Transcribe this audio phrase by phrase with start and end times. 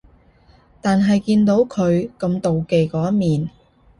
[0.81, 3.51] 但係見到佢咁妒忌嗰一面